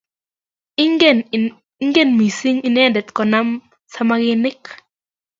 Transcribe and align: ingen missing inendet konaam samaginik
ingen 1.85 2.09
missing 2.19 2.59
inendet 2.67 3.07
konaam 3.17 3.49
samaginik 3.93 4.61